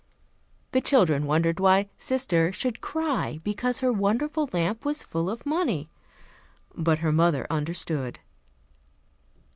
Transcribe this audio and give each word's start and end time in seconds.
The 0.71 0.81
children 0.81 1.27
wondered 1.27 1.59
why 1.59 1.91
"Sister" 1.99 2.51
should 2.51 2.81
cry 2.81 3.39
because 3.43 3.81
her 3.81 3.93
wonderful 3.93 4.49
lamp 4.51 4.83
was 4.83 5.03
full 5.03 5.29
of 5.29 5.45
money; 5.45 5.91
but 6.75 6.97
her 7.05 7.11
mother 7.11 7.45
understood. 7.51 8.19